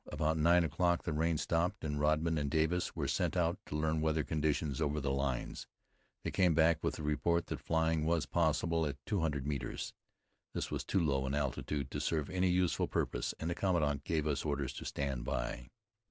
[0.11, 4.01] About nine o'clock the rain stopped, and Rodman and Davis were sent out to learn
[4.01, 5.67] weather conditions over the lines.
[6.23, 9.93] They came back with the report that flying was possible at two hundred metres.
[10.53, 14.25] This was too low an altitude to serve any useful purpose, and the commandant gave
[14.25, 15.69] us orders to stand by.